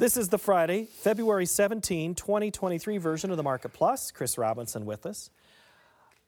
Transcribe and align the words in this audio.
This 0.00 0.16
is 0.16 0.28
the 0.28 0.38
Friday, 0.38 0.84
February 0.84 1.44
17, 1.44 2.14
2023 2.14 2.98
version 2.98 3.32
of 3.32 3.36
the 3.36 3.42
Market 3.42 3.72
Plus. 3.72 4.12
Chris 4.12 4.38
Robinson 4.38 4.86
with 4.86 5.04
us. 5.04 5.28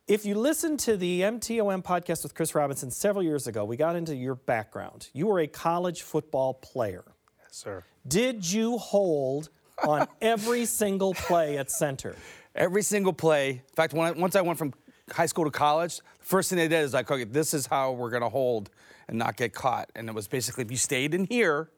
If 0.09 0.27
you 0.27 0.35
listened 0.35 0.81
to 0.81 0.97
the 0.97 1.21
MTOM 1.21 1.85
podcast 1.85 2.25
with 2.25 2.35
Chris 2.35 2.53
Robinson 2.57 2.91
several 2.91 3.23
years 3.23 3.47
ago, 3.47 3.65
we 3.65 3.77
got 3.77 3.95
into 3.95 4.17
your 4.17 4.35
background. 4.35 5.09
You 5.13 5.29
were 5.29 5.39
a 5.39 5.47
college 5.47 6.03
football 6.03 6.55
player. 6.55 7.05
Yes, 7.39 7.51
sir. 7.53 7.85
Did 8.09 8.45
you 8.51 8.77
hold 8.77 9.51
on 9.87 10.09
every 10.21 10.65
single 10.65 11.15
play 11.15 11.57
at 11.57 11.71
center? 11.71 12.17
Every 12.57 12.83
single 12.83 13.13
play. 13.13 13.51
In 13.51 13.75
fact, 13.77 13.93
when 13.93 14.09
I, 14.09 14.11
once 14.19 14.35
I 14.35 14.41
went 14.41 14.59
from 14.59 14.75
high 15.13 15.27
school 15.27 15.45
to 15.45 15.53
college, 15.53 15.99
the 15.99 16.25
first 16.25 16.51
thing 16.51 16.59
they 16.59 16.67
did 16.67 16.83
is 16.83 16.93
like, 16.93 17.09
okay, 17.09 17.23
this 17.23 17.55
is 17.55 17.67
how 17.67 17.93
we're 17.93 18.11
going 18.11 18.23
to 18.23 18.31
hold 18.31 18.69
and 19.07 19.17
not 19.17 19.37
get 19.37 19.53
caught. 19.53 19.93
And 19.95 20.09
it 20.09 20.15
was 20.17 20.27
basically 20.27 20.65
if 20.65 20.73
you 20.73 20.77
stayed 20.77 21.15
in 21.15 21.27
here, 21.27 21.71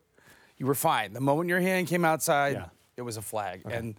you 0.63 0.67
were 0.69 0.77
fine. 0.77 1.13
The 1.13 1.21
moment 1.21 1.49
your 1.49 1.59
hand 1.61 1.89
came 1.89 2.05
outside, 2.05 2.53
Yeah. 2.55 2.67
it 2.97 3.03
was 3.03 3.17
a 3.17 3.23
flag. 3.23 3.63
And 3.69 3.97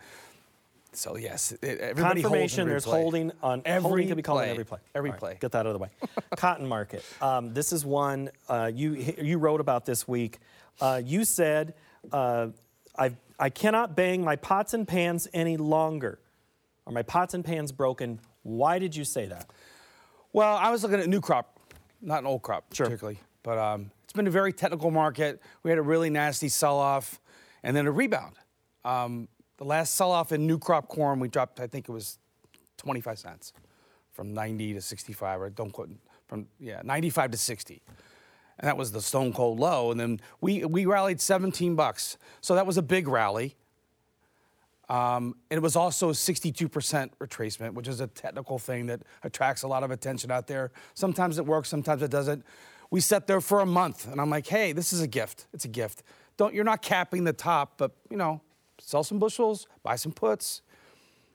so, 0.93 1.17
yes, 1.17 1.51
it, 1.61 1.77
everybody 1.81 2.21
Confirmation 2.21 2.69
there's 2.69 2.85
play. 2.85 3.01
holding 3.01 3.31
on 3.41 3.61
Every 3.65 3.81
holding 3.81 4.07
can 4.07 4.15
be 4.15 4.23
called 4.23 4.39
play. 4.39 4.49
every 4.49 4.63
play. 4.63 4.79
Every 4.95 5.09
right, 5.09 5.19
play. 5.19 5.37
Get 5.41 5.51
that 5.51 5.59
out 5.59 5.65
of 5.65 5.73
the 5.73 5.79
way. 5.79 5.89
Cotton 6.37 6.65
market. 6.65 7.03
Um, 7.21 7.53
this 7.53 7.73
is 7.73 7.85
one 7.85 8.29
uh, 8.47 8.71
you 8.73 8.93
you 9.21 9.39
wrote 9.39 9.59
about 9.59 9.85
this 9.85 10.07
week. 10.07 10.39
Uh, 10.79 11.01
you 11.03 11.25
said 11.25 11.73
uh, 12.13 12.47
I 12.97 13.11
I 13.37 13.49
cannot 13.49 13.93
bang 13.97 14.23
my 14.23 14.37
pots 14.37 14.73
and 14.73 14.87
pans 14.87 15.27
any 15.33 15.57
longer. 15.57 16.17
Are 16.87 16.93
my 16.93 17.03
pots 17.03 17.33
and 17.33 17.43
pans 17.43 17.73
broken? 17.73 18.21
Why 18.43 18.79
did 18.79 18.95
you 18.95 19.03
say 19.03 19.25
that? 19.25 19.49
Well, 20.31 20.55
I 20.55 20.71
was 20.71 20.81
looking 20.83 21.01
at 21.01 21.09
new 21.09 21.19
crop, 21.19 21.59
not 22.01 22.19
an 22.19 22.25
old 22.25 22.41
crop 22.41 22.73
Sure. 22.73 22.85
particularly, 22.85 23.19
but 23.41 23.57
um, 23.57 23.91
it's 24.13 24.17
been 24.17 24.27
a 24.27 24.29
very 24.29 24.53
technical 24.53 24.91
market. 24.91 25.41
We 25.63 25.71
had 25.71 25.79
a 25.79 25.81
really 25.81 26.11
nasty 26.11 26.47
sell-off, 26.47 27.19
and 27.63 27.75
then 27.75 27.87
a 27.87 27.91
rebound. 27.91 28.35
Um, 28.85 29.27
the 29.57 29.63
last 29.63 29.95
sell-off 29.95 30.31
in 30.31 30.45
new 30.45 30.59
crop 30.59 30.87
corn, 30.87 31.19
we 31.19 31.27
dropped. 31.27 31.59
I 31.59 31.65
think 31.65 31.89
it 31.89 31.91
was 31.91 32.19
25 32.77 33.17
cents, 33.17 33.53
from 34.11 34.31
90 34.35 34.75
to 34.75 34.81
65, 34.81 35.41
or 35.41 35.49
don't 35.49 35.71
quote 35.71 35.89
from 36.27 36.45
yeah 36.59 36.83
95 36.83 37.31
to 37.31 37.37
60, 37.39 37.81
and 38.59 38.67
that 38.67 38.77
was 38.77 38.91
the 38.91 39.01
stone 39.01 39.33
cold 39.33 39.59
low. 39.59 39.89
And 39.89 39.99
then 39.99 40.21
we 40.41 40.63
we 40.63 40.85
rallied 40.85 41.19
17 41.19 41.73
bucks, 41.73 42.19
so 42.39 42.53
that 42.53 42.67
was 42.67 42.77
a 42.77 42.83
big 42.83 43.07
rally. 43.07 43.55
Um, 44.89 45.37
and 45.49 45.57
it 45.57 45.61
was 45.63 45.75
also 45.75 46.09
a 46.09 46.13
62% 46.13 46.69
retracement, 47.19 47.73
which 47.73 47.87
is 47.87 47.99
a 47.99 48.05
technical 48.05 48.59
thing 48.59 48.85
that 48.87 49.01
attracts 49.23 49.63
a 49.63 49.67
lot 49.67 49.81
of 49.81 49.89
attention 49.89 50.29
out 50.29 50.45
there. 50.45 50.71
Sometimes 50.93 51.39
it 51.39 51.45
works, 51.47 51.69
sometimes 51.69 52.03
it 52.03 52.11
doesn't. 52.11 52.45
We 52.93 52.99
sat 52.99 53.25
there 53.25 53.41
for 53.41 53.59
a 53.59 53.65
month, 53.65 54.07
and 54.07 54.21
I'm 54.21 54.29
like, 54.29 54.45
hey, 54.45 54.71
this 54.71 54.93
is 54.93 55.01
a 55.01 55.07
gift. 55.07 55.47
It's 55.51 55.65
a 55.65 55.67
gift. 55.67 56.03
Don't 56.37 56.53
you're 56.53 56.63
not 56.63 56.83
capping 56.83 57.23
the 57.23 57.33
top, 57.33 57.73
but 57.77 57.89
you 58.11 58.17
know, 58.17 58.39
sell 58.79 59.03
some 59.03 59.17
bushels, 59.17 59.65
buy 59.81 59.95
some 59.95 60.11
puts, 60.11 60.61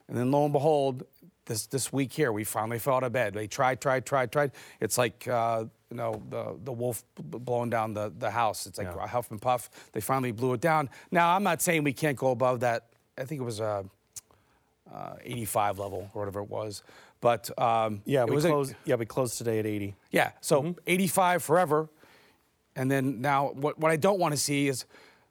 and 0.07 0.17
then 0.17 0.31
lo 0.31 0.45
and 0.45 0.53
behold, 0.53 1.03
this 1.47 1.67
this 1.67 1.93
week 1.93 2.13
here, 2.13 2.31
we 2.31 2.45
finally 2.45 2.79
fell 2.79 2.95
out 2.95 3.03
of 3.03 3.11
bed. 3.11 3.35
They 3.35 3.49
tried, 3.49 3.81
tried, 3.81 4.07
tried, 4.07 4.31
tried. 4.31 4.53
It's 4.81 4.97
like 4.97 5.27
uh, 5.27 5.65
you 5.91 5.97
know 5.97 6.23
the 6.31 6.57
the 6.63 6.71
wolf 6.71 7.03
blowing 7.17 7.71
down 7.71 7.93
the, 7.93 8.13
the 8.17 8.31
house. 8.31 8.69
It's 8.69 8.79
like 8.79 8.87
Yeah. 8.95 9.09
huff 9.09 9.29
and 9.33 9.43
puff. 9.43 9.69
They 9.91 10.01
finally 10.01 10.31
blew 10.31 10.53
it 10.53 10.61
down. 10.61 10.89
Now 11.11 11.35
I'm 11.35 11.43
not 11.43 11.61
saying 11.61 11.83
we 11.83 11.93
can't 11.93 12.17
go 12.17 12.31
above 12.31 12.61
that. 12.61 12.87
I 13.19 13.25
think 13.25 13.41
it 13.41 13.45
was 13.45 13.61
uh, 13.61 13.83
uh, 14.95 15.15
85 15.25 15.81
level 15.81 16.09
or 16.15 16.21
whatever 16.23 16.39
it 16.41 16.49
was, 16.49 16.85
but 17.21 17.51
um, 17.61 18.03
Yeah, 18.05 18.25
we 18.25 18.41
closed. 18.41 18.75
yeah, 18.85 18.95
we 18.97 19.07
closed 19.07 19.39
today 19.39 19.59
at 19.59 19.67
80. 19.67 19.95
yeah, 20.11 20.31
so 20.41 20.63
Mm-hmm. 20.63 20.79
85 20.87 21.43
forever. 21.43 21.89
And 22.77 22.91
then 22.91 23.21
now, 23.21 23.51
what, 23.55 23.79
what 23.79 23.91
I 23.91 23.97
don't 23.97 24.21
want 24.21 24.33
to 24.35 24.41
see 24.41 24.69
is 24.69 24.85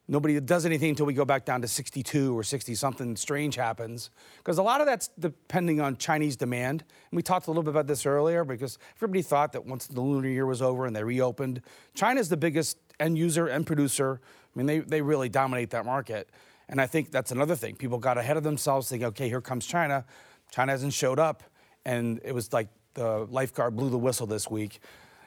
nobody 0.09 0.37
does 0.41 0.65
anything 0.65 0.89
until 0.89 1.05
we 1.05 1.13
go 1.13 1.23
back 1.23 1.45
down 1.45 1.61
to 1.61 1.67
62 1.67 2.37
or 2.37 2.43
60. 2.43 2.75
Something 2.75 3.15
strange 3.15 3.55
happens. 3.55 4.09
Because 4.37 4.57
a 4.57 4.63
lot 4.63 4.81
of 4.81 4.87
that's 4.87 5.09
depending 5.17 5.79
on 5.79 5.95
Chinese 5.95 6.35
demand. 6.35 6.83
And 7.09 7.15
we 7.15 7.21
talked 7.21 7.47
a 7.47 7.49
little 7.49 7.63
bit 7.63 7.69
about 7.69 7.87
this 7.87 8.05
earlier 8.05 8.43
because 8.43 8.77
everybody 8.97 9.21
thought 9.21 9.53
that 9.53 9.65
once 9.65 9.87
the 9.87 10.01
lunar 10.01 10.27
year 10.27 10.45
was 10.45 10.61
over 10.61 10.85
and 10.85 10.93
they 10.95 11.03
reopened, 11.05 11.61
China's 11.95 12.27
the 12.27 12.37
biggest 12.37 12.77
end 12.99 13.17
user 13.17 13.47
and 13.47 13.65
producer. 13.65 14.19
I 14.53 14.57
mean, 14.57 14.65
they, 14.65 14.79
they 14.79 15.01
really 15.01 15.29
dominate 15.29 15.69
that 15.69 15.85
market. 15.85 16.29
And 16.67 16.81
I 16.81 16.85
think 16.87 17.11
that's 17.11 17.31
another 17.31 17.55
thing. 17.55 17.75
People 17.77 17.97
got 17.97 18.17
ahead 18.17 18.35
of 18.35 18.43
themselves 18.43 18.89
thinking, 18.89 19.07
okay, 19.07 19.29
here 19.29 19.39
comes 19.39 19.65
China. 19.65 20.03
China 20.51 20.73
hasn't 20.73 20.91
showed 20.93 21.17
up. 21.19 21.43
And 21.87 22.19
it 22.25 22.33
was 22.33 22.51
like 22.51 22.67
the 22.95 23.25
lifeguard 23.31 23.75
blew 23.77 23.89
the 23.89 23.97
whistle 23.97 24.27
this 24.27 24.49
week. 24.49 24.81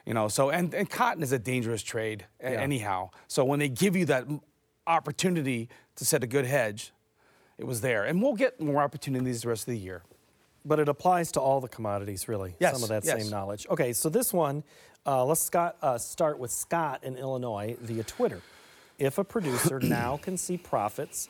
You 0.04 0.12
know, 0.15 0.28
so 0.28 0.50
and, 0.50 0.75
and 0.75 0.88
cotton 0.88 1.22
is 1.22 1.32
a 1.32 1.38
dangerous 1.38 1.82
trade 1.82 2.26
a- 2.41 2.53
Yeah. 2.53 2.60
anyhow. 2.60 3.10
So 3.28 3.44
when 3.44 3.59
they 3.59 3.69
give 3.69 3.97
you 3.97 4.04
that 4.06 4.25
m- 4.25 4.41
opportunity 4.87 5.69
to 5.97 6.04
set 6.04 6.22
a 6.22 6.26
good 6.26 6.44
hedge, 6.44 6.93
it 7.59 7.66
was 7.66 7.81
there. 7.81 8.04
And 8.04 8.22
we'll 8.22 8.34
get 8.34 8.60
more 8.60 8.82
opportunities 8.82 9.43
the 9.43 9.49
rest 9.49 9.62
of 9.69 9.72
the 9.72 9.78
year. 9.78 10.03
But 10.65 10.78
it 10.78 10.88
applies 10.88 11.32
to 11.32 11.41
all 11.41 11.60
the 11.62 11.69
commodities, 11.69 12.28
really. 12.28 12.54
Yes, 12.60 12.75
Some 12.75 12.82
of 12.82 12.88
that 12.91 13.04
yes. 13.04 13.22
same 13.22 13.31
knowledge. 13.31 13.66
Okay, 13.70 13.93
so 13.94 14.09
this 14.10 14.32
one, 14.32 14.62
uh, 15.06 15.25
let's 15.25 15.41
Scott, 15.43 15.76
uh, 15.81 15.97
start 15.97 16.38
with 16.38 16.50
Scott 16.50 17.03
in 17.04 17.16
Illinois 17.16 17.76
via 17.81 18.04
Twitter. 18.04 18.43
If 18.99 19.16
a 19.16 19.25
producer 19.25 19.81
now 19.82 20.19
can 20.19 20.37
see 20.37 20.59
profits 20.59 21.28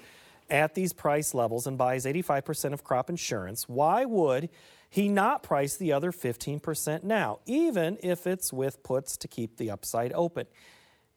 at 0.51 0.75
these 0.75 0.93
price 0.93 1.35
levels 1.35 1.67
and 1.67 1.79
buys 1.79 2.05
85% 2.05 2.73
of 2.73 2.85
crop 2.85 3.09
insurance, 3.11 3.69
why 3.69 4.05
would 4.05 4.49
he 4.89 5.09
not 5.09 5.43
price 5.43 5.77
the 5.77 5.93
other 5.93 6.13
15% 6.13 7.05
now, 7.05 7.39
even 7.47 7.99
if 8.03 8.27
it's 8.27 8.53
with 8.53 8.83
puts 8.83 9.17
to 9.19 9.29
keep 9.29 9.57
the 9.57 9.71
upside 9.71 10.13
open? 10.15 10.47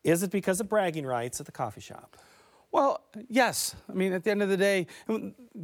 Is 0.03 0.21
it 0.21 0.31
because 0.31 0.59
of 0.59 0.69
bragging 0.69 1.05
rights 1.05 1.39
at 1.39 1.45
the 1.45 1.51
coffee 1.51 1.81
shop? 1.81 2.17
Well, 2.71 3.03
yes. 3.29 3.75
I 3.89 3.93
mean, 3.93 4.13
at 4.13 4.23
the 4.23 4.31
end 4.31 4.41
of 4.41 4.49
the 4.49 4.57
day, 4.57 4.87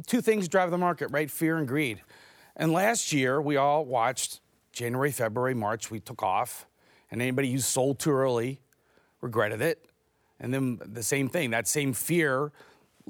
two 0.06 0.20
things 0.20 0.48
drive 0.48 0.70
the 0.70 0.78
market, 0.78 1.08
right? 1.10 1.30
Fear 1.30 1.58
and 1.58 1.68
greed. 1.68 2.02
And 2.56 2.72
last 2.72 3.12
year, 3.12 3.40
we 3.40 3.56
all 3.56 3.84
watched 3.84 4.40
January, 4.72 5.10
February, 5.10 5.54
March, 5.54 5.90
we 5.90 6.00
took 6.00 6.22
off. 6.22 6.66
And 7.10 7.20
anybody 7.20 7.50
who 7.50 7.58
sold 7.58 7.98
too 7.98 8.12
early 8.12 8.60
regretted 9.20 9.60
it. 9.60 9.84
And 10.38 10.54
then 10.54 10.78
the 10.84 11.02
same 11.02 11.28
thing, 11.28 11.50
that 11.50 11.66
same 11.66 11.92
fear 11.92 12.52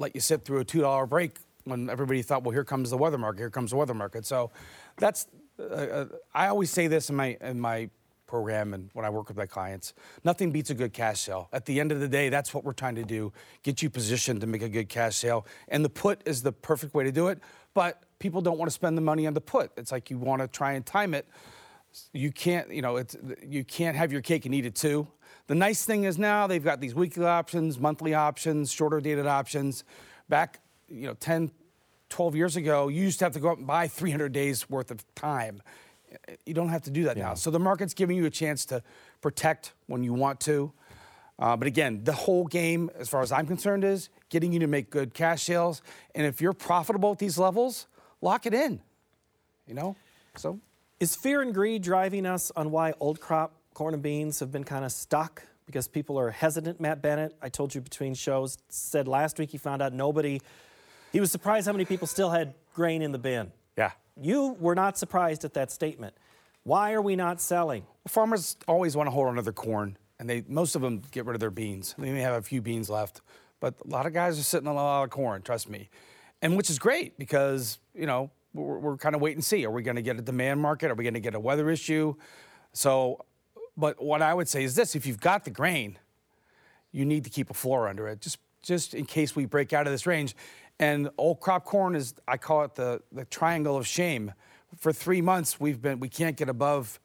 let 0.01 0.15
you 0.15 0.21
sit 0.21 0.45
through 0.45 0.61
a 0.61 0.65
$2 0.65 1.09
break 1.09 1.37
when 1.65 1.91
everybody 1.91 2.23
thought, 2.23 2.43
well, 2.43 2.53
here 2.53 2.65
comes 2.65 2.91
the 2.91 2.97
weather 2.97 3.19
market, 3.19 3.41
here 3.41 3.51
comes 3.51 3.71
the 3.71 3.77
weather 3.77 3.95
market. 3.95 4.25
So 4.25 4.51
that's, 4.97 5.27
uh, 5.59 5.63
uh, 5.63 6.07
I 6.35 6.49
always 6.49 6.71
say 6.71 6.87
this 6.87 7.11
in 7.11 7.17
my, 7.17 7.37
in 7.41 7.61
my 7.61 7.91
program 8.27 8.73
and 8.75 8.89
when 8.95 9.05
I 9.05 9.11
work 9.11 9.29
with 9.29 9.37
my 9.37 9.47
clients, 9.47 9.93
nothing 10.25 10.53
beats 10.53 10.71
a 10.71 10.75
good 10.75 10.93
cash 10.93 11.21
sale. 11.21 11.49
At 11.53 11.67
the 11.67 11.81
end 11.81 11.93
of 11.93 12.01
the 12.01 12.09
day, 12.09 12.29
that's 12.29 12.55
what 12.55 12.65
we're 12.65 12.73
trying 12.73 12.95
to 12.95 13.05
do 13.05 13.33
get 13.63 13.83
you 13.83 13.91
positioned 13.91 14.41
to 14.41 14.47
make 14.47 14.63
a 14.63 14.69
good 14.69 14.89
cash 14.89 15.17
sale. 15.17 15.47
And 15.69 15.85
the 15.85 15.91
put 15.91 16.23
is 16.25 16.43
the 16.43 16.53
perfect 16.53 16.95
way 16.95 17.05
to 17.05 17.13
do 17.13 17.29
it. 17.29 17.41
But 17.75 18.03
people 18.19 18.41
don't 18.41 18.59
want 18.59 18.71
to 18.71 18.75
spend 18.75 18.97
the 18.97 19.03
money 19.03 19.27
on 19.27 19.35
the 19.35 19.41
put. 19.41 19.73
It's 19.77 19.93
like 19.93 20.11
you 20.11 20.19
want 20.19 20.43
to 20.43 20.49
try 20.49 20.73
and 20.73 20.87
time 20.87 21.13
it. 21.13 21.27
You 22.13 22.31
can't, 22.31 22.73
you 22.73 22.83
know, 22.83 22.97
it's, 22.97 23.17
you 23.45 23.65
can't 23.65 23.97
have 23.97 24.13
your 24.13 24.23
cake 24.23 24.47
and 24.47 24.55
eat 24.55 24.65
it 24.65 24.77
too. 24.77 25.09
The 25.47 25.55
nice 25.55 25.85
thing 25.85 26.05
is 26.05 26.19
now 26.19 26.47
they've 26.47 26.63
got 26.63 26.81
these 26.81 26.95
weekly 26.95 27.27
options, 27.27 27.79
monthly 27.79 28.15
options, 28.15 28.73
shorter 28.73 29.01
dated 29.01 29.27
options. 29.27 29.85
Back, 30.29 30.61
you 30.89 31.07
know, 31.07 31.15
10, 31.15 31.51
12 32.09 32.37
years 32.37 32.57
ago, 32.57 32.89
you 32.89 33.03
used 33.03 33.19
to 33.21 33.25
have 33.25 33.33
to 33.33 33.41
go 33.41 33.51
out 33.51 33.59
and 33.59 33.67
buy 33.67 33.89
300 33.89 34.33
days 34.33 34.69
worth 34.69 34.91
of 34.91 35.03
time. 35.15 35.63
You 36.45 36.55
don't 36.55 36.69
have 36.69 36.83
to 36.83 36.91
do 36.91 37.05
that 37.05 37.17
now. 37.17 37.35
So 37.35 37.51
the 37.51 37.59
market's 37.59 37.95
giving 37.95 38.17
you 38.17 38.27
a 38.27 38.31
chance 38.31 38.65
to 38.67 38.83
protect 39.21 39.73
when 39.87 40.03
you 40.03 40.13
want 40.13 40.41
to. 40.41 40.73
Uh, 41.39 41.57
but 41.57 41.67
again, 41.67 42.05
the 42.05 42.13
whole 42.13 42.47
game, 42.47 42.91
as 42.99 43.09
far 43.09 43.23
as 43.23 43.33
I'm 43.33 43.47
concerned, 43.47 43.85
is 43.85 44.11
getting 44.29 44.53
you 44.53 44.61
to 44.61 44.67
make 44.67 44.91
good 44.91 45.15
cash 45.15 45.45
sales. 45.45 45.83
And 46.15 46.27
if 46.27 46.41
you're 46.41 46.53
profitable 46.53 47.13
at 47.13 47.19
these 47.19 47.39
levels, 47.39 47.87
lock 48.21 48.45
it 48.45 48.53
in. 48.53 48.81
You 49.67 49.75
know? 49.75 49.97
So 50.37 50.61
Is 50.99 51.17
fear 51.17 51.41
and 51.41 51.55
greed 51.55 51.83
driving 51.83 52.27
us 52.27 52.53
on 52.57 52.71
why 52.71 52.93
old 53.01 53.21
crop 53.21 53.55
corn 53.75 53.95
and 53.95 54.03
beans 54.03 54.41
have 54.41 54.51
been 54.53 54.65
kind 54.65 54.85
of 54.85 54.93
stuck? 54.93 55.43
Because 55.67 55.87
people 55.87 56.19
are 56.19 56.31
hesitant. 56.31 56.81
Matt 56.81 57.01
Bennett, 57.01 57.37
I 57.41 57.49
told 57.49 57.75
you 57.75 57.81
between 57.81 58.15
shows, 58.15 58.59
said 58.69 59.07
last 59.07 59.39
week 59.39 59.51
he 59.51 59.59
found 59.59 59.83
out 59.83 59.93
nobody, 59.93 60.41
he 61.13 61.21
was 61.21 61.31
surprised 61.31 61.67
how 61.67 61.73
many 61.73 61.85
people 61.85 62.09
still 62.09 62.31
had 62.31 62.55
grain 62.75 63.03
in 63.03 63.13
the 63.13 63.19
bin. 63.19 63.53
yeah. 63.77 63.93
You 64.21 64.57
were 64.61 64.75
not 64.75 64.99
surprised 64.99 65.45
at 65.45 65.55
that 65.55 65.71
statement. 65.71 66.15
Why 66.65 66.93
are 66.93 67.01
we 67.01 67.17
not 67.17 67.41
selling? 67.41 67.87
Farmers 68.07 68.57
always 68.69 68.95
want 68.97 69.07
to 69.07 69.11
hold 69.13 69.29
on 69.29 69.37
to 69.37 69.43
their 69.43 69.53
corn, 69.53 69.97
and 70.19 70.29
they 70.29 70.45
most 70.47 70.75
of 70.75 70.83
them 70.83 71.01
get 71.11 71.25
rid 71.25 71.35
of 71.35 71.41
their 71.41 71.51
beans. 71.51 71.95
They 71.97 72.13
may 72.13 72.21
have 72.21 72.35
a 72.35 72.43
few 72.43 72.61
beans 72.61 72.91
left, 72.91 73.23
but 73.61 73.75
a 73.83 73.89
lot 73.89 74.05
of 74.05 74.13
guys 74.13 74.39
are 74.39 74.43
sitting 74.43 74.69
on 74.69 74.75
a 74.75 74.77
lot 74.77 75.05
of 75.05 75.11
corn. 75.11 75.41
Trust 75.41 75.71
me, 75.71 75.89
and 76.43 76.55
which 76.57 76.69
is 76.69 76.79
great 76.79 77.17
because 77.19 77.79
you 77.95 78.05
know 78.05 78.31
we're, 78.53 78.79
we're 78.79 78.97
kind 78.99 79.15
of 79.15 79.23
wait 79.23 79.37
and 79.37 79.45
see. 79.45 79.65
Are 79.65 79.71
we 79.71 79.83
going 79.83 79.97
to 79.97 80.03
get 80.03 80.19
a 80.19 80.23
demand 80.23 80.61
market? 80.61 80.91
Are 80.91 80.95
we 80.95 81.05
going 81.05 81.15
to 81.15 81.21
get 81.21 81.35
a 81.35 81.41
weather 81.41 81.71
issue? 81.71 82.15
So, 82.75 83.25
but 83.81 84.03
what 84.03 84.23
I 84.23 84.35
would 84.35 84.49
say 84.49 84.63
is 84.63 84.75
this: 84.75 84.95
if 84.95 85.07
you've 85.07 85.21
got 85.21 85.45
the 85.45 85.51
grain, 85.51 85.99
you 86.93 87.05
need 87.05 87.25
to 87.25 87.31
keep 87.31 87.51
a 87.51 87.55
floor 87.55 87.89
under 87.89 88.07
it, 88.09 88.21
just 88.21 88.39
just 88.63 88.95
in 88.95 89.07
case 89.07 89.35
we 89.35 89.47
break 89.47 89.73
out 89.73 89.87
of 89.87 89.93
this 89.93 90.07
range. 90.07 90.35
And 90.79 91.11
old 91.19 91.41
crop 91.41 91.65
corn 91.67 91.95
is, 91.95 92.15
I 92.27 92.39
call 92.39 92.65
it 92.65 92.75
the, 92.75 93.03
the 93.13 93.27
triangle 93.27 93.77
of 93.77 93.87
shame. 93.87 94.33
For 94.79 94.93
three 94.93 95.21
months, 95.21 95.61
we've 95.61 95.81
been, 95.81 96.01
we 96.01 96.09
can't 96.09 96.37
get 96.37 96.49
above 96.49 96.99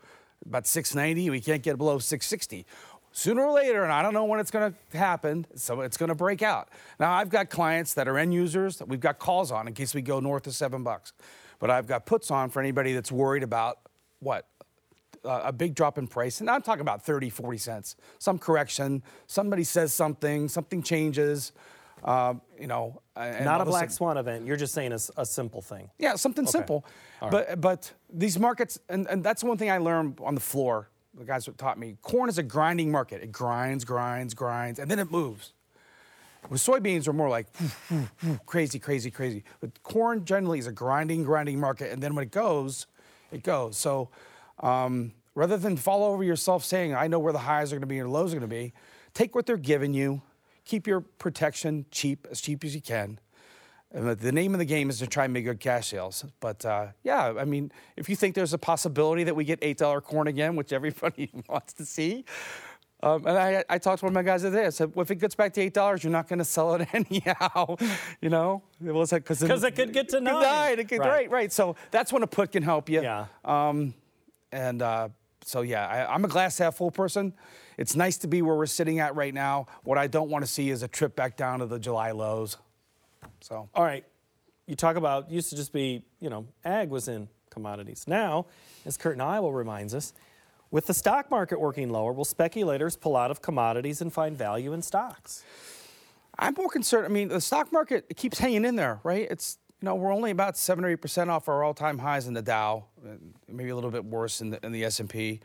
about 0.45 0.67
690, 0.67 1.29
we 1.29 1.41
can't 1.41 1.61
get 1.61 1.77
below 1.77 1.99
660. 1.99 2.65
sooner 3.11 3.43
or 3.43 3.51
later, 3.51 3.83
and 3.83 3.91
I 3.91 4.01
don't 4.01 4.13
know 4.13 4.25
when 4.25 4.39
it's 4.39 4.51
going 4.51 4.73
to 4.91 4.97
happen, 4.97 5.45
so 5.55 5.81
it's 5.81 5.97
going 5.97 6.09
to 6.09 6.15
break 6.15 6.41
out. 6.41 6.69
Now, 6.99 7.11
I've 7.11 7.29
got 7.29 7.49
clients 7.49 7.93
that 7.95 8.07
are 8.07 8.17
end 8.17 8.33
users 8.33 8.77
that 8.77 8.87
we've 8.87 8.99
got 8.99 9.19
calls 9.19 9.51
on 9.51 9.67
in 9.67 9.73
case 9.73 9.93
we 9.93 10.01
go 10.01 10.19
north 10.19 10.47
of 10.47 10.53
seven 10.53 10.83
bucks. 10.83 11.13
But 11.59 11.69
I've 11.69 11.87
got 11.87 12.05
puts 12.05 12.31
on 12.31 12.49
for 12.49 12.61
anybody 12.61 12.93
that's 12.93 13.11
worried 13.11 13.43
about 13.43 13.79
what? 14.19 14.47
Uh, 15.25 15.41
a 15.45 15.51
big 15.51 15.75
drop 15.75 15.97
in 15.97 16.07
price. 16.07 16.39
And 16.39 16.49
I'm 16.49 16.61
talking 16.61 16.81
about 16.81 17.03
30, 17.03 17.29
40 17.29 17.57
cents. 17.57 17.95
Some 18.19 18.37
correction, 18.37 19.03
somebody 19.27 19.63
says 19.63 19.93
something, 19.93 20.47
something 20.47 20.83
changes. 20.83 21.51
Uh, 22.03 22.35
you 22.59 22.67
know, 22.67 23.01
not 23.15 23.61
a 23.61 23.65
black 23.65 23.89
swan 23.89 24.17
event. 24.17 24.45
You're 24.45 24.57
just 24.57 24.73
saying 24.73 24.91
a, 24.91 24.99
a 25.17 25.25
simple 25.25 25.61
thing. 25.61 25.89
Yeah, 25.97 26.15
something 26.15 26.45
okay. 26.45 26.51
simple. 26.51 26.85
But 27.19 27.59
but 27.59 27.91
these 28.13 28.37
markets, 28.37 28.77
and, 28.89 29.07
and 29.07 29.23
that's 29.23 29.43
one 29.43 29.57
thing 29.57 29.71
I 29.71 29.79
learned 29.79 30.19
on 30.21 30.35
the 30.35 30.41
floor 30.41 30.89
the 31.17 31.25
guys 31.25 31.49
taught 31.57 31.79
me 31.79 31.97
corn 32.01 32.29
is 32.29 32.37
a 32.37 32.43
grinding 32.43 32.91
market. 32.91 33.23
It 33.23 33.31
grinds, 33.31 33.85
grinds, 33.85 34.33
grinds, 34.33 34.79
and 34.79 34.89
then 34.89 34.99
it 34.99 35.11
moves. 35.11 35.53
With 36.49 36.61
soybeans 36.61 37.07
are 37.07 37.13
more 37.13 37.29
like 37.29 37.47
crazy, 38.45 38.77
crazy, 38.77 39.09
crazy. 39.09 39.43
But 39.61 39.81
corn 39.83 40.25
generally 40.25 40.59
is 40.59 40.67
a 40.67 40.71
grinding, 40.71 41.23
grinding 41.23 41.59
market, 41.59 41.91
and 41.91 42.01
then 42.03 42.13
when 42.15 42.23
it 42.23 42.31
goes, 42.31 42.87
it 43.31 43.43
goes. 43.43 43.77
So 43.77 44.09
um, 44.59 45.13
rather 45.33 45.57
than 45.57 45.77
fall 45.77 46.03
over 46.03 46.23
yourself 46.23 46.63
saying, 46.63 46.95
I 46.95 47.07
know 47.07 47.19
where 47.19 47.33
the 47.33 47.39
highs 47.39 47.71
are 47.71 47.75
going 47.75 47.81
to 47.81 47.87
be 47.87 47.99
and 47.99 48.07
the 48.07 48.13
lows 48.13 48.33
are 48.33 48.39
going 48.39 48.49
to 48.49 48.55
be, 48.55 48.73
take 49.13 49.35
what 49.35 49.45
they're 49.45 49.57
giving 49.57 49.93
you, 49.93 50.21
keep 50.63 50.87
your 50.87 51.01
protection 51.01 51.85
cheap, 51.91 52.27
as 52.31 52.41
cheap 52.41 52.63
as 52.63 52.73
you 52.73 52.81
can, 52.81 53.19
And 53.91 54.09
the 54.09 54.31
name 54.31 54.53
of 54.53 54.59
the 54.59 54.65
game 54.65 54.89
is 54.89 54.99
to 54.99 55.07
try 55.07 55.25
and 55.25 55.33
make 55.33 55.45
good 55.45 55.59
cash 55.59 55.89
sales. 55.89 56.25
But 56.39 56.65
uh, 56.65 56.87
yeah, 57.03 57.33
I 57.37 57.45
mean, 57.45 57.71
if 57.95 58.09
you 58.09 58.15
think 58.15 58.35
there's 58.35 58.53
a 58.53 58.57
possibility 58.57 59.23
that 59.25 59.35
we 59.35 59.43
get 59.45 59.61
$8 59.61 60.01
corn 60.03 60.27
again, 60.27 60.55
which 60.55 60.73
everybody 60.73 61.31
wants 61.49 61.73
to 61.73 61.85
see, 61.85 62.25
um, 63.03 63.27
and 63.27 63.37
I, 63.37 63.63
I, 63.69 63.77
talked 63.77 63.99
to 63.99 64.05
one 64.05 64.13
of 64.13 64.15
my 64.15 64.23
guys 64.23 64.41
today. 64.41 64.65
I 64.65 64.69
said, 64.69 64.95
well, 64.95 65.03
if 65.03 65.11
it 65.11 65.17
gets 65.17 65.35
back 65.35 65.53
to 65.53 65.61
eight 65.61 65.73
dollars, 65.73 66.03
you're 66.03 66.11
not 66.11 66.27
going 66.27 66.39
to 66.39 66.45
sell 66.45 66.73
it 66.73 66.87
anyhow. 66.93 67.75
you 68.19 68.29
know, 68.29 68.63
because 69.47 69.63
it 69.63 69.75
could 69.75 69.93
get 69.93 70.09
to 70.09 70.21
nine. 70.21 70.79
It 70.79 70.87
could, 70.87 70.99
right. 70.99 71.09
right, 71.09 71.29
right. 71.29 71.51
So 71.51 71.75
that's 71.91 72.11
when 72.11 72.23
a 72.23 72.27
put 72.27 72.53
can 72.53 72.63
help 72.63 72.89
you. 72.89 73.03
Yeah. 73.03 73.25
Um, 73.43 73.93
and 74.55 74.81
uh, 74.81 75.09
so 75.43 75.61
yeah, 75.61 75.85
I, 75.85 76.13
I'm 76.13 76.23
a 76.23 76.29
glass 76.29 76.57
half 76.57 76.75
full 76.75 76.91
person. 76.91 77.33
It's 77.77 77.95
nice 77.95 78.17
to 78.19 78.27
be 78.27 78.41
where 78.41 78.55
we're 78.55 78.65
sitting 78.65 78.99
at 78.99 79.15
right 79.15 79.33
now. 79.33 79.67
What 79.83 79.97
I 79.97 80.07
don't 80.07 80.29
want 80.29 80.45
to 80.45 80.51
see 80.51 80.69
is 80.69 80.81
a 80.81 80.87
trip 80.87 81.15
back 81.15 81.35
down 81.35 81.59
to 81.59 81.65
the 81.65 81.77
July 81.77 82.11
lows. 82.11 82.57
So, 83.41 83.69
all 83.75 83.83
right, 83.83 84.05
you 84.65 84.75
talk 84.75 84.95
about 84.95 85.29
used 85.29 85.49
to 85.49 85.55
just 85.57 85.73
be, 85.73 86.03
you 86.21 86.29
know, 86.29 86.47
ag 86.63 86.89
was 86.89 87.07
in 87.09 87.27
commodities. 87.49 88.05
Now, 88.07 88.45
as 88.85 88.95
Kurt 88.97 89.17
Niwell 89.17 89.53
reminds 89.53 89.93
us, 89.93 90.13
with 90.71 90.87
the 90.87 90.93
stock 90.93 91.29
market 91.29 91.59
working 91.59 91.89
lower, 91.89 92.13
will 92.13 92.25
speculators 92.25 92.95
pull 92.95 93.15
out 93.15 93.29
of 93.29 93.41
commodities 93.41 94.01
and 94.01 94.11
find 94.11 94.37
value 94.37 94.73
in 94.73 94.81
stocks? 94.81 95.43
I'm 96.39 96.53
more 96.55 96.69
concerned. 96.69 97.05
I 97.05 97.09
mean, 97.09 97.27
the 97.27 97.41
stock 97.41 97.71
market 97.71 98.05
keeps 98.15 98.39
hanging 98.39 98.65
in 98.65 98.75
there, 98.75 98.99
right? 99.03 99.27
It's 99.29 99.57
you 99.81 99.85
know 99.85 99.95
we're 99.95 100.13
only 100.13 100.31
about 100.31 100.57
seven 100.57 100.85
or 100.85 100.89
eight 100.89 101.01
percent 101.01 101.29
off 101.29 101.47
our 101.47 101.63
all-time 101.63 101.99
highs 101.99 102.27
in 102.27 102.33
the 102.33 102.41
Dow, 102.41 102.85
maybe 103.47 103.69
a 103.69 103.75
little 103.75 103.91
bit 103.91 104.05
worse 104.05 104.41
in 104.41 104.49
the 104.51 104.65
in 104.65 104.71
the 104.71 104.83
S&P, 104.85 105.39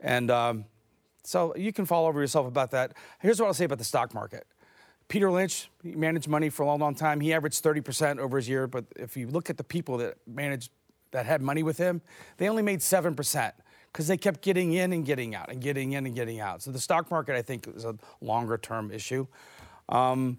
and 0.00 0.30
um, 0.30 0.64
so 1.22 1.54
you 1.56 1.72
can 1.72 1.84
fall 1.84 2.06
over 2.06 2.20
yourself 2.20 2.46
about 2.46 2.70
that. 2.72 2.94
Here's 3.20 3.40
what 3.40 3.46
I'll 3.46 3.54
say 3.54 3.64
about 3.64 3.78
the 3.78 3.84
stock 3.84 4.14
market. 4.14 4.46
Peter 5.08 5.30
Lynch, 5.30 5.68
he 5.82 5.96
managed 5.96 6.28
money 6.28 6.48
for 6.48 6.62
a 6.62 6.66
long, 6.66 6.78
long 6.78 6.94
time. 6.94 7.20
He 7.20 7.32
averaged 7.32 7.64
30% 7.64 8.18
over 8.18 8.36
his 8.36 8.48
year, 8.48 8.68
but 8.68 8.84
if 8.96 9.16
you 9.16 9.26
look 9.26 9.50
at 9.50 9.56
the 9.56 9.64
people 9.64 9.98
that 9.98 10.16
managed, 10.24 10.70
that 11.10 11.26
had 11.26 11.42
money 11.42 11.64
with 11.64 11.78
him, 11.78 12.00
they 12.36 12.48
only 12.48 12.62
made 12.62 12.78
7% 12.78 13.52
because 13.92 14.06
they 14.06 14.16
kept 14.16 14.40
getting 14.40 14.72
in 14.72 14.92
and 14.92 15.04
getting 15.04 15.34
out 15.34 15.50
and 15.50 15.60
getting 15.60 15.92
in 15.92 16.06
and 16.06 16.14
getting 16.14 16.38
out. 16.38 16.62
So 16.62 16.70
the 16.70 16.78
stock 16.78 17.10
market, 17.10 17.34
I 17.34 17.42
think, 17.42 17.66
is 17.66 17.84
a 17.84 17.96
longer 18.20 18.56
term 18.56 18.92
issue. 18.92 19.26
Um, 19.88 20.38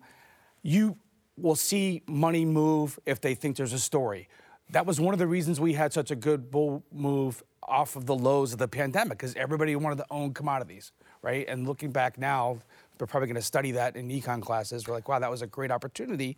you 0.62 0.96
will 1.38 1.56
see 1.56 2.02
money 2.08 2.46
move 2.46 3.00
if 3.06 3.22
they 3.22 3.36
think 3.36 3.58
there's 3.58 3.74
a 3.74 3.80
story. 3.80 4.28
That 4.72 4.86
was 4.86 5.00
one 5.00 5.14
of 5.14 5.20
the 5.20 5.28
reasons 5.28 5.60
we 5.60 5.74
had 5.74 5.92
such 5.94 6.12
a 6.12 6.16
good 6.16 6.52
bull 6.52 6.84
move 6.92 7.44
off 7.64 7.96
of 7.96 8.06
the 8.06 8.16
lows 8.16 8.54
of 8.54 8.60
the 8.60 8.68
pandemic 8.68 9.18
because 9.18 9.36
everybody 9.36 9.76
wanted 9.76 9.98
to 9.98 10.06
own 10.12 10.34
commodities, 10.34 10.92
right? 11.22 11.46
And 11.48 11.68
looking 11.68 11.92
back 11.92 12.18
now, 12.18 12.60
they're 12.98 13.08
probably 13.08 13.28
going 13.28 13.36
to 13.36 13.42
study 13.42 13.72
that 13.72 13.96
in 13.96 14.10
econ 14.10 14.42
classes. 14.42 14.88
We're 14.88 14.94
like, 14.94 15.08
wow, 15.08 15.20
that 15.20 15.32
was 15.32 15.42
a 15.42 15.48
great 15.48 15.72
opportunity 15.72 16.38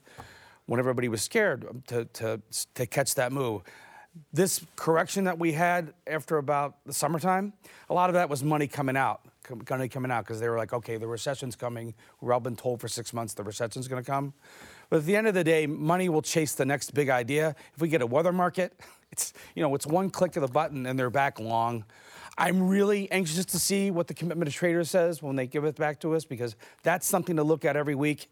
when 0.66 0.80
everybody 0.80 1.10
was 1.10 1.22
scared 1.22 1.66
to, 1.88 2.06
to, 2.06 2.42
to 2.76 2.86
catch 2.86 3.16
that 3.16 3.32
move. 3.32 3.64
This 4.32 4.64
correction 4.76 5.24
that 5.24 5.40
we 5.40 5.54
had 5.54 5.94
after 6.06 6.38
about 6.38 6.76
the 6.86 6.94
summertime, 6.94 7.54
a 7.90 7.94
lot 7.94 8.10
of 8.10 8.14
that 8.14 8.30
was 8.30 8.44
money 8.44 8.68
coming 8.68 8.96
out, 8.96 9.22
money 9.70 9.90
coming 9.90 10.12
out 10.12 10.24
because 10.24 10.40
they 10.40 10.48
were 10.48 10.58
like, 10.58 10.72
okay, 10.72 10.98
the 10.98 11.08
recession's 11.08 11.56
coming. 11.56 11.94
We've 12.22 12.32
all 12.32 12.40
been 12.40 12.56
told 12.56 12.80
for 12.80 12.88
six 12.88 13.12
months 13.12 13.34
the 13.34 13.44
recession's 13.44 13.88
going 13.88 14.04
to 14.04 14.10
come. 14.10 14.34
But 14.94 15.00
at 15.00 15.06
the 15.08 15.16
end 15.16 15.26
of 15.26 15.34
the 15.34 15.44
day, 15.44 15.66
money 15.66 16.08
will 16.08 16.22
chase 16.22 16.54
the 16.54 16.68
next 16.68 16.94
big 16.94 17.10
idea. 17.10 17.56
If 17.74 17.82
we 17.82 17.88
get 17.88 18.04
a 18.04 18.06
weather 18.06 18.32
market, 18.32 18.80
it's 19.12 19.34
you 19.56 19.64
know 19.64 19.74
it's 19.74 19.88
one 19.88 20.12
click 20.12 20.36
of 20.36 20.42
the 20.42 20.48
button 20.48 20.86
and 20.86 21.00
they're 21.00 21.10
back 21.10 21.40
long. 21.40 21.84
I'm 22.38 22.68
really 22.68 23.12
anxious 23.12 23.44
to 23.44 23.58
see 23.58 23.90
what 23.90 24.06
the 24.06 24.14
commitment 24.14 24.50
of 24.50 24.54
traders 24.54 24.92
says 24.92 25.24
when 25.24 25.36
they 25.36 25.48
give 25.48 25.66
it 25.66 25.78
back 25.78 26.00
to 26.02 26.14
us 26.14 26.26
because 26.26 26.56
that's 26.84 27.08
something 27.08 27.38
to 27.38 27.44
look 27.44 27.66
at 27.66 27.76
every 27.76 27.96
week. 27.96 28.30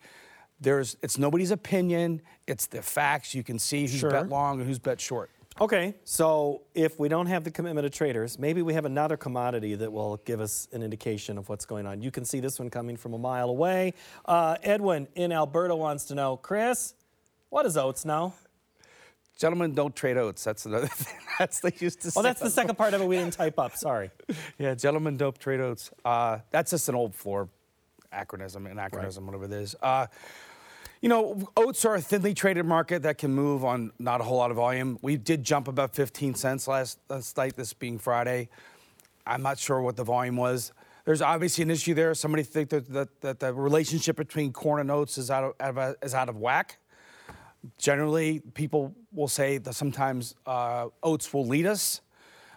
There's, 0.60 0.98
it's 1.02 1.18
nobody's 1.18 1.50
opinion, 1.50 2.22
it's 2.46 2.68
the 2.68 2.84
facts. 2.84 3.34
You 3.34 3.42
can 3.44 3.58
see 3.58 3.82
who's 3.82 3.98
sure. 3.98 4.12
bet 4.12 4.30
long 4.30 4.60
and 4.60 4.68
who's 4.68 4.78
bet 4.78 5.02
short. 5.02 5.32
Okay, 5.60 5.94
so 6.06 6.62
if 6.74 6.98
we 6.98 7.10
don't 7.10 7.28
have 7.28 7.44
the 7.44 7.52
commitment 7.52 7.86
of 7.86 7.92
traders, 7.92 8.40
maybe 8.40 8.62
we 8.62 8.74
have 8.74 8.86
another 8.86 9.18
commodity 9.18 9.76
that 9.76 9.92
will 9.92 10.18
give 10.26 10.40
us 10.40 10.68
an 10.72 10.82
indication 10.82 11.38
of 11.38 11.50
what's 11.50 11.66
going 11.66 11.86
on. 11.86 12.02
You 12.02 12.10
can 12.10 12.26
see 12.26 12.40
this 12.40 12.58
one 12.58 12.70
coming 12.70 12.96
from 12.96 13.14
a 13.14 13.18
mile 13.18 13.50
away. 13.50 13.94
Uh, 14.26 14.56
Edwin 14.64 15.08
in 15.14 15.32
Alberta 15.32 15.76
wants 15.76 16.06
to 16.06 16.16
know, 16.16 16.38
Chris, 16.38 16.96
what 17.50 17.66
is 17.66 17.76
oats 17.76 18.06
now? 18.06 18.34
Gentlemen 19.38 19.74
don't 19.74 19.96
trade 19.96 20.18
oats. 20.18 20.44
That's 20.44 20.66
another 20.66 20.88
thing. 20.92 21.20
That's 21.38 21.60
they 21.60 21.74
used 21.80 22.02
to. 22.04 22.12
Oh, 22.16 22.22
that's 22.22 22.40
the 22.40 22.50
second 22.50 22.76
part 22.76 22.94
of 22.94 23.02
it 23.02 23.08
we 23.08 23.18
didn't 23.18 23.34
type 23.34 23.60
up. 23.60 23.76
Sorry. 23.76 24.10
yeah, 24.58 24.74
gentlemen 24.74 25.18
don't 25.18 25.38
trade 25.40 25.60
oats. 25.60 25.92
Uh, 26.06 26.40
that's 26.50 26.72
just 26.72 26.88
an 26.90 26.96
old 26.96 27.14
floor 27.14 27.50
acronym, 28.14 28.70
anachronism, 28.70 29.26
right. 29.26 29.38
whatever 29.38 29.54
it 29.54 29.62
is. 29.62 29.76
Uh, 29.82 30.08
you 31.02 31.10
know, 31.10 31.50
oats 31.58 31.84
are 31.84 31.96
a 31.96 32.02
thinly 32.02 32.36
traded 32.36 32.66
market 32.66 33.02
that 33.04 33.18
can 33.18 33.34
move 33.34 33.66
on 33.66 33.92
not 33.98 34.22
a 34.22 34.24
whole 34.24 34.38
lot 34.38 34.52
of 34.52 34.58
volume. 34.58 35.00
We 35.02 35.18
did 35.18 35.44
jump 35.44 35.68
about 35.68 35.96
15 35.96 36.36
cents 36.36 36.68
last, 36.68 37.00
last 37.10 37.36
night, 37.36 37.56
this 37.56 37.74
being 37.74 37.98
Friday. 37.98 38.50
I'm 39.26 39.42
not 39.42 39.58
sure 39.58 39.82
what 39.82 39.96
the 39.96 40.04
volume 40.04 40.38
was. 40.38 40.72
There's 41.06 41.24
obviously 41.24 41.64
an 41.64 41.72
issue 41.72 41.96
there. 41.96 42.14
Somebody 42.14 42.44
think 42.44 42.70
that, 42.70 42.88
that, 42.94 43.22
that 43.22 43.40
the 43.40 43.52
relationship 43.52 44.16
between 44.16 44.54
corn 44.54 44.80
and 44.80 44.92
oats 44.92 45.18
is 45.18 45.32
out 45.32 45.56
of, 45.60 45.96
is 46.04 46.14
out 46.14 46.30
of 46.30 46.38
whack. 46.38 46.78
Generally, 47.80 48.42
people 48.54 48.94
will 49.12 49.28
say 49.28 49.58
that 49.58 49.74
sometimes 49.74 50.36
uh, 50.46 50.88
oats 51.02 51.34
will 51.34 51.48
lead 51.48 51.66
us. 51.66 52.02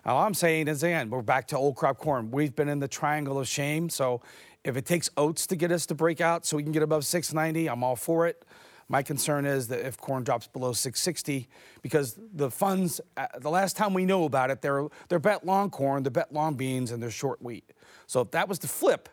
All 0.04 0.22
I'm 0.22 0.34
saying 0.34 0.68
is, 0.68 0.82
again, 0.82 1.08
we're 1.08 1.22
back 1.22 1.48
to 1.48 1.56
old 1.56 1.76
crop 1.76 1.96
corn. 1.96 2.30
We've 2.30 2.54
been 2.54 2.68
in 2.68 2.78
the 2.78 2.88
triangle 2.88 3.38
of 3.38 3.48
shame. 3.48 3.88
So 3.88 4.20
if 4.64 4.76
it 4.76 4.86
takes 4.86 5.10
oats 5.16 5.46
to 5.48 5.56
get 5.56 5.70
us 5.70 5.86
to 5.86 5.94
break 5.94 6.20
out 6.20 6.46
so 6.46 6.56
we 6.56 6.62
can 6.62 6.72
get 6.72 6.82
above 6.82 7.04
690, 7.04 7.68
I'm 7.68 7.84
all 7.84 7.96
for 7.96 8.26
it. 8.26 8.44
My 8.88 9.02
concern 9.02 9.46
is 9.46 9.68
that 9.68 9.86
if 9.86 9.96
corn 9.96 10.24
drops 10.24 10.46
below 10.46 10.72
660, 10.72 11.48
because 11.80 12.18
the 12.34 12.50
funds, 12.50 13.00
uh, 13.16 13.26
the 13.38 13.50
last 13.50 13.76
time 13.76 13.94
we 13.94 14.04
know 14.04 14.24
about 14.24 14.50
it, 14.50 14.60
they're, 14.60 14.88
they're 15.08 15.18
bet 15.18 15.46
long 15.46 15.70
corn, 15.70 16.02
they're 16.02 16.10
bet 16.10 16.32
long 16.32 16.54
beans, 16.54 16.90
and 16.90 17.02
they're 17.02 17.10
short 17.10 17.40
wheat. 17.40 17.72
So 18.06 18.20
if 18.20 18.30
that 18.32 18.48
was 18.48 18.58
the 18.58 18.68
flip, 18.68 19.08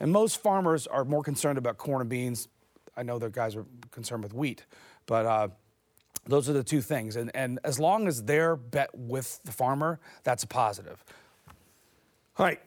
and 0.00 0.12
most 0.12 0.42
farmers 0.42 0.86
are 0.86 1.04
more 1.04 1.22
concerned 1.22 1.56
about 1.56 1.78
corn 1.78 2.00
and 2.00 2.10
beans, 2.10 2.48
I 2.96 3.02
know 3.02 3.18
their 3.18 3.30
guys 3.30 3.56
are 3.56 3.64
concerned 3.90 4.22
with 4.22 4.34
wheat. 4.34 4.64
But 5.06 5.26
uh, 5.26 5.48
those 6.26 6.48
are 6.48 6.52
the 6.52 6.64
two 6.64 6.80
things. 6.80 7.16
And, 7.16 7.30
and 7.34 7.58
as 7.64 7.78
long 7.78 8.06
as 8.06 8.22
they're 8.22 8.56
bet 8.56 8.90
with 8.94 9.40
the 9.44 9.52
farmer, 9.52 10.00
that's 10.22 10.42
a 10.42 10.46
positive. 10.46 11.02
All 12.36 12.46
right. 12.46 12.60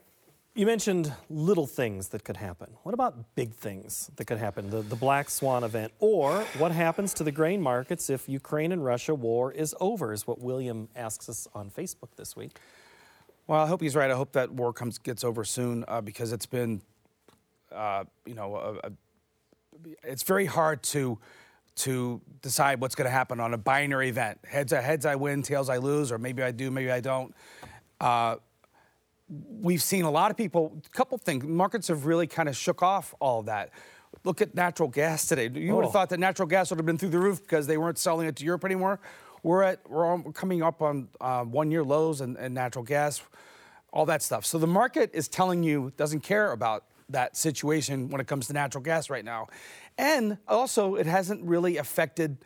You 0.58 0.66
mentioned 0.66 1.14
little 1.30 1.68
things 1.68 2.08
that 2.08 2.24
could 2.24 2.38
happen. 2.38 2.72
What 2.82 2.96
about 2.96 3.36
big 3.36 3.54
things 3.54 4.10
that 4.16 4.26
could 4.26 4.40
happen? 4.40 4.72
The, 4.72 4.82
the 4.82 4.96
black 4.96 5.30
swan 5.30 5.64
event. 5.64 5.94
Or 6.00 6.42
what 6.58 6.72
happens 6.72 7.14
to 7.14 7.24
the 7.24 7.32
grain 7.32 7.62
markets 7.62 8.10
if 8.10 8.28
Ukraine 8.28 8.72
and 8.72 8.84
Russia 8.84 9.14
war 9.14 9.52
is 9.52 9.76
over, 9.80 10.14
is 10.14 10.26
what 10.26 10.42
William 10.42 10.90
asks 10.96 11.30
us 11.30 11.48
on 11.54 11.70
Facebook 11.70 12.16
this 12.16 12.36
week. 12.36 12.58
Well, 13.46 13.62
I 13.62 13.68
hope 13.68 13.82
he's 13.82 13.96
right. 13.96 14.10
I 14.10 14.16
hope 14.16 14.32
that 14.32 14.52
war 14.52 14.74
comes 14.74 14.98
gets 14.98 15.24
over 15.24 15.44
soon 15.44 15.86
uh, 15.88 16.02
because 16.02 16.34
it's 16.34 16.48
been, 16.48 16.82
uh, 17.72 18.06
you 18.26 18.34
know, 18.34 18.56
a, 18.56 18.88
a, 18.88 18.92
it's 20.02 20.24
very 20.24 20.48
hard 20.48 20.82
to 20.84 21.20
to 21.76 22.20
decide 22.42 22.82
what's 22.82 22.96
going 22.96 23.06
to 23.06 23.12
happen 23.12 23.40
on 23.40 23.54
a 23.54 23.60
binary 23.60 24.10
event. 24.10 24.40
Heads, 24.44 24.72
heads 24.72 25.06
I 25.06 25.14
win, 25.14 25.44
tails 25.44 25.70
I 25.70 25.78
lose, 25.78 26.12
or 26.12 26.18
maybe 26.18 26.42
I 26.42 26.50
do, 26.50 26.72
maybe 26.72 26.90
I 26.90 27.00
don't. 27.00 27.36
Uh, 28.02 28.38
we've 29.30 29.82
seen 29.82 30.06
a 30.06 30.12
lot 30.12 30.32
of 30.32 30.38
people, 30.38 30.82
a 30.86 30.90
couple 30.90 31.18
things. 31.18 31.44
Markets 31.44 31.88
have 31.90 32.06
really 32.06 32.28
kind 32.28 32.50
of 32.50 32.56
shook 32.56 32.82
off 32.82 33.14
all 33.20 33.42
of 33.42 33.48
that. 33.48 33.72
Look 34.24 34.42
at 34.42 34.56
natural 34.56 34.90
gas 34.90 35.28
today. 35.28 35.50
You 35.54 35.74
oh. 35.74 35.76
would 35.78 35.86
have 35.86 35.94
thought 35.94 36.10
that 36.10 36.20
natural 36.20 36.48
gas 36.48 36.70
would 36.70 36.80
have 36.80 36.86
been 36.86 36.98
through 36.98 37.10
the 37.10 37.20
roof 37.20 37.42
because 37.42 37.68
they 37.68 37.78
weren't 37.78 37.98
selling 37.98 38.28
it 38.28 38.36
to 38.38 38.46
Europe 38.46 38.66
anymore. 38.66 39.00
We're 39.44 39.64
at 39.64 39.90
we're 39.90 40.22
coming 40.34 40.64
up 40.64 40.82
on 40.82 41.10
uh, 41.22 41.44
one 41.44 41.72
year 41.72 41.84
lows 41.84 42.22
and 42.22 42.36
natural 42.54 42.84
gas, 42.84 43.22
all 43.94 44.06
that 44.06 44.22
stuff. 44.22 44.46
So 44.46 44.58
the 44.58 44.68
market 44.68 45.12
is 45.14 45.28
telling 45.28 45.64
you 45.64 45.94
doesn't 45.98 46.22
care 46.22 46.52
about 46.52 46.86
that 47.10 47.38
situation 47.38 48.10
when 48.10 48.20
it 48.20 48.28
comes 48.28 48.48
to 48.48 48.54
natural 48.54 48.84
gas 48.84 49.10
right 49.10 49.24
now. 49.24 49.48
And 49.98 50.38
also, 50.48 50.96
it 50.96 51.06
hasn't 51.06 51.44
really 51.44 51.78
affected 51.78 52.38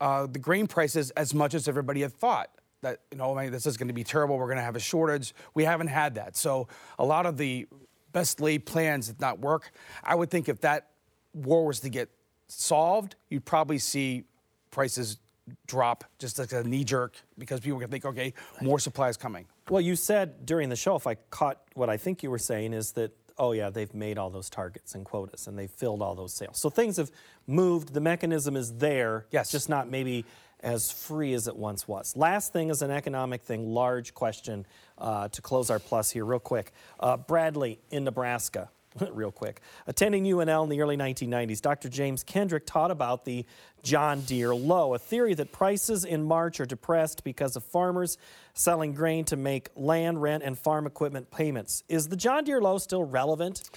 uh, 0.00 0.26
the 0.26 0.38
grain 0.38 0.66
prices 0.66 1.10
as 1.12 1.34
much 1.34 1.54
as 1.54 1.68
everybody 1.68 2.02
had 2.02 2.12
thought. 2.12 2.50
That, 2.82 3.00
you 3.10 3.18
know, 3.18 3.36
I 3.36 3.44
mean, 3.44 3.52
this 3.52 3.66
is 3.66 3.76
going 3.76 3.88
to 3.88 3.94
be 3.94 4.04
terrible. 4.04 4.38
We're 4.38 4.46
going 4.46 4.56
to 4.56 4.62
have 4.62 4.76
a 4.76 4.80
shortage. 4.80 5.34
We 5.54 5.64
haven't 5.64 5.88
had 5.88 6.14
that. 6.14 6.36
So, 6.36 6.68
a 6.98 7.04
lot 7.04 7.26
of 7.26 7.36
the 7.36 7.66
best 8.12 8.40
laid 8.40 8.64
plans 8.66 9.08
did 9.08 9.20
not 9.20 9.38
work. 9.38 9.72
I 10.02 10.14
would 10.14 10.30
think 10.30 10.48
if 10.48 10.60
that 10.62 10.88
war 11.34 11.66
was 11.66 11.80
to 11.80 11.90
get 11.90 12.08
solved, 12.48 13.16
you'd 13.28 13.44
probably 13.44 13.78
see 13.78 14.24
prices 14.70 15.18
drop 15.66 16.04
just 16.18 16.38
like 16.38 16.52
a 16.52 16.62
knee 16.62 16.84
jerk 16.84 17.16
because 17.38 17.60
people 17.60 17.78
can 17.80 17.90
think, 17.90 18.04
okay, 18.04 18.32
more 18.60 18.78
supply 18.78 19.08
is 19.08 19.16
coming. 19.16 19.46
Well, 19.68 19.80
you 19.80 19.96
said 19.96 20.46
during 20.46 20.68
the 20.68 20.76
show, 20.76 20.96
if 20.96 21.06
I 21.06 21.14
caught 21.14 21.60
what 21.74 21.88
I 21.90 21.96
think 21.96 22.22
you 22.22 22.30
were 22.30 22.38
saying, 22.38 22.72
is 22.72 22.92
that, 22.92 23.12
oh, 23.38 23.52
yeah, 23.52 23.70
they've 23.70 23.92
made 23.94 24.18
all 24.18 24.30
those 24.30 24.50
targets 24.50 24.94
and 24.94 25.04
quotas 25.04 25.46
and 25.46 25.58
they've 25.58 25.70
filled 25.70 26.02
all 26.02 26.14
those 26.14 26.32
sales. 26.32 26.58
So 26.58 26.70
things 26.70 26.96
have 26.96 27.10
moved. 27.46 27.94
The 27.94 28.00
mechanism 28.00 28.56
is 28.56 28.74
there. 28.74 29.26
Yes. 29.30 29.50
Just 29.50 29.68
not 29.68 29.88
maybe 29.88 30.24
as 30.62 30.90
free 30.90 31.34
as 31.34 31.48
it 31.48 31.56
once 31.56 31.88
was. 31.88 32.16
Last 32.16 32.52
thing 32.52 32.70
is 32.70 32.82
an 32.82 32.90
economic 32.90 33.42
thing, 33.42 33.72
large 33.72 34.14
question 34.14 34.66
uh, 34.98 35.28
to 35.28 35.42
close 35.42 35.70
our 35.70 35.78
plus 35.78 36.10
here, 36.10 36.24
real 36.24 36.38
quick. 36.38 36.72
Uh, 36.98 37.16
Bradley 37.16 37.80
in 37.90 38.04
Nebraska. 38.04 38.70
real 39.12 39.30
quick. 39.30 39.60
Attending 39.86 40.24
UNL 40.24 40.64
in 40.64 40.68
the 40.68 40.80
early 40.80 40.96
1990s, 40.96 41.60
Dr. 41.60 41.88
James 41.88 42.22
Kendrick 42.22 42.66
taught 42.66 42.90
about 42.90 43.24
the 43.24 43.44
John 43.82 44.20
Deere 44.22 44.54
low, 44.54 44.94
a 44.94 44.98
theory 44.98 45.34
that 45.34 45.52
prices 45.52 46.04
in 46.04 46.24
March 46.24 46.60
are 46.60 46.66
depressed 46.66 47.24
because 47.24 47.56
of 47.56 47.64
farmers 47.64 48.18
selling 48.52 48.92
grain 48.92 49.24
to 49.26 49.36
make 49.36 49.68
land 49.76 50.20
rent 50.20 50.42
and 50.42 50.58
farm 50.58 50.86
equipment 50.86 51.30
payments. 51.30 51.84
Is 51.88 52.08
the 52.08 52.16
John 52.16 52.44
Deere 52.44 52.60
low 52.60 52.78
still 52.78 53.04
relevant? 53.04 53.70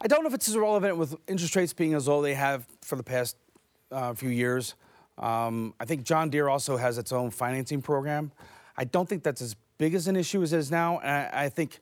I 0.00 0.08
don't 0.08 0.22
know 0.22 0.28
if 0.28 0.34
it's 0.34 0.48
as 0.48 0.56
relevant 0.56 0.96
with 0.96 1.14
interest 1.28 1.54
rates 1.56 1.72
being 1.72 1.94
as 1.94 2.08
low 2.08 2.22
they 2.22 2.34
have 2.34 2.66
for 2.82 2.96
the 2.96 3.02
past 3.02 3.36
uh, 3.92 4.14
few 4.14 4.30
years. 4.30 4.74
Um, 5.18 5.74
I 5.78 5.84
think 5.84 6.04
John 6.04 6.30
Deere 6.30 6.48
also 6.48 6.76
has 6.76 6.98
its 6.98 7.12
own 7.12 7.30
financing 7.30 7.82
program. 7.82 8.32
I 8.76 8.84
don't 8.84 9.08
think 9.08 9.22
that's 9.22 9.42
as 9.42 9.56
big 9.78 9.94
as 9.94 10.08
an 10.08 10.16
issue 10.16 10.42
as 10.42 10.52
it 10.52 10.58
is 10.58 10.70
now. 10.70 10.98
And 11.00 11.10
I, 11.10 11.44
I 11.44 11.48
think 11.48 11.80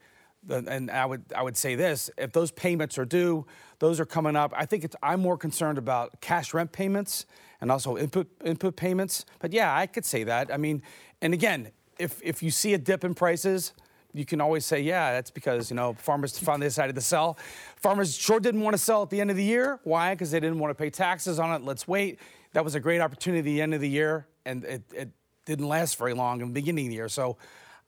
and 0.49 0.89
I 0.89 1.05
would 1.05 1.23
I 1.35 1.43
would 1.43 1.57
say 1.57 1.75
this: 1.75 2.09
if 2.17 2.31
those 2.31 2.51
payments 2.51 2.97
are 2.97 3.05
due, 3.05 3.45
those 3.79 3.99
are 3.99 4.05
coming 4.05 4.35
up. 4.35 4.53
I 4.55 4.65
think 4.65 4.83
it's 4.83 4.95
I'm 5.03 5.19
more 5.19 5.37
concerned 5.37 5.77
about 5.77 6.21
cash 6.21 6.53
rent 6.53 6.71
payments 6.71 7.25
and 7.61 7.71
also 7.71 7.97
input 7.97 8.27
input 8.43 8.75
payments. 8.75 9.25
But 9.39 9.53
yeah, 9.53 9.75
I 9.75 9.85
could 9.85 10.05
say 10.05 10.23
that. 10.23 10.53
I 10.53 10.57
mean, 10.57 10.81
and 11.21 11.33
again, 11.33 11.71
if 11.97 12.21
if 12.23 12.41
you 12.41 12.51
see 12.51 12.73
a 12.73 12.77
dip 12.77 13.03
in 13.03 13.13
prices, 13.13 13.73
you 14.13 14.25
can 14.25 14.41
always 14.41 14.65
say, 14.65 14.79
yeah, 14.79 15.11
that's 15.11 15.29
because 15.31 15.69
you 15.69 15.75
know 15.75 15.93
farmers 15.93 16.37
finally 16.39 16.67
decided 16.67 16.95
to 16.95 17.01
sell. 17.01 17.37
Farmers 17.75 18.15
sure 18.15 18.39
didn't 18.39 18.61
want 18.61 18.73
to 18.73 18.81
sell 18.81 19.03
at 19.03 19.09
the 19.09 19.21
end 19.21 19.29
of 19.29 19.37
the 19.37 19.43
year. 19.43 19.79
Why? 19.83 20.13
Because 20.13 20.31
they 20.31 20.39
didn't 20.39 20.59
want 20.59 20.71
to 20.71 20.75
pay 20.75 20.89
taxes 20.89 21.39
on 21.39 21.53
it. 21.53 21.65
Let's 21.65 21.87
wait. 21.87 22.19
That 22.53 22.63
was 22.63 22.75
a 22.75 22.79
great 22.79 23.01
opportunity 23.01 23.39
at 23.39 23.45
the 23.45 23.61
end 23.61 23.73
of 23.73 23.81
the 23.81 23.89
year, 23.89 24.27
and 24.45 24.63
it, 24.63 24.83
it 24.93 25.09
didn't 25.45 25.67
last 25.67 25.97
very 25.97 26.13
long 26.13 26.41
in 26.41 26.47
the 26.47 26.53
beginning 26.53 26.87
of 26.87 26.89
the 26.89 26.95
year. 26.95 27.09
So 27.09 27.37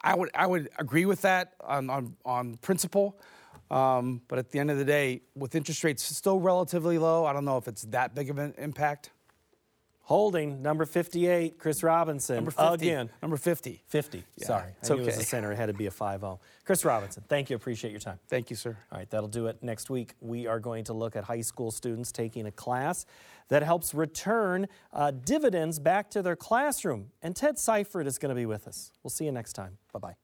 I 0.02 0.16
would 0.16 0.30
I 0.36 0.48
would 0.48 0.70
agree 0.78 1.06
with 1.06 1.22
that 1.22 1.54
on 1.62 1.90
on, 1.90 2.16
on 2.26 2.58
principle. 2.58 3.20
Um, 3.70 4.22
but 4.28 4.38
at 4.38 4.50
the 4.52 4.60
end 4.60 4.70
of 4.70 4.78
the 4.78 4.86
day, 4.86 5.22
with 5.34 5.56
interest 5.56 5.84
rates 5.86 6.04
still 6.04 6.40
relatively 6.40 6.98
low, 6.98 7.26
I 7.26 7.32
don't 7.32 7.46
know 7.46 7.58
if 7.58 7.70
it's 7.70 7.84
that 7.84 8.14
big 8.14 8.30
of 8.30 8.38
an 8.38 8.54
impact. 8.58 9.12
Holding 10.04 10.62
number 10.62 10.86
58, 10.86 11.58
Chris 11.58 11.84
Robinson. 11.84 12.36
Number 12.36 12.52
50. 12.52 12.74
Again. 12.74 13.10
Number 13.22 13.38
50. 13.38 13.84
50. 13.88 14.24
Yeah, 14.38 14.48
Sorry. 14.48 14.72
it's 14.80 14.90
I 14.90 14.96
knew 14.96 15.02
it 15.02 15.06
was 15.06 15.16
okay. 15.16 15.24
a 15.24 15.26
center. 15.26 15.52
It 15.52 15.56
had 15.56 15.68
to 15.68 15.74
be 15.74 15.86
a 15.86 15.92
5 15.92 16.20
0. 16.20 16.40
Chris 16.66 16.84
Robinson, 16.84 17.24
thank 17.28 17.50
you. 17.50 17.56
Appreciate 17.56 17.92
your 17.92 18.00
time. 18.00 18.20
Thank 18.28 18.50
you, 18.50 18.56
sir. 18.56 18.76
All 18.92 18.98
right, 18.98 19.10
that'll 19.10 19.30
do 19.30 19.48
it. 19.48 19.62
Next 19.62 19.90
week, 19.90 20.16
we 20.20 20.48
are 20.48 20.60
going 20.60 20.84
to 20.86 20.94
look 20.94 21.16
at 21.16 21.24
high 21.24 21.42
school 21.42 21.72
students 21.72 22.12
taking 22.12 22.46
a 22.46 22.52
class 22.52 23.06
that 23.50 23.64
helps 23.64 23.94
return 23.94 24.68
uh, 24.92 25.12
dividends 25.12 25.80
back 25.80 26.10
to 26.12 26.22
their 26.22 26.36
classroom. 26.36 27.12
And 27.22 27.36
Ted 27.36 27.60
Seifert 27.60 28.08
is 28.08 28.18
going 28.18 28.30
to 28.30 28.36
be 28.36 28.46
with 28.46 28.68
us. 28.68 28.92
We'll 29.04 29.12
see 29.12 29.26
you 29.26 29.32
next 29.32 29.54
time. 29.54 29.78
Bye 29.94 30.00
bye. 30.00 30.16